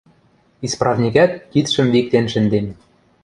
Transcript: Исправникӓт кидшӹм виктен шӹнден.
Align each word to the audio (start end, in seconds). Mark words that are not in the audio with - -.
Исправникӓт 0.65 1.31
кидшӹм 1.51 1.87
виктен 1.93 2.25
шӹнден. 2.31 2.65